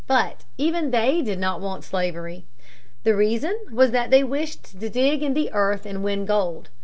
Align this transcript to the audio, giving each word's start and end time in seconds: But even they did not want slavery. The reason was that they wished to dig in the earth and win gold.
But 0.07 0.45
even 0.57 0.89
they 0.89 1.21
did 1.21 1.37
not 1.37 1.61
want 1.61 1.83
slavery. 1.83 2.45
The 3.03 3.15
reason 3.15 3.55
was 3.71 3.91
that 3.91 4.09
they 4.09 4.23
wished 4.23 4.79
to 4.81 4.89
dig 4.89 5.21
in 5.21 5.35
the 5.35 5.51
earth 5.53 5.85
and 5.85 6.03
win 6.03 6.25
gold. 6.25 6.69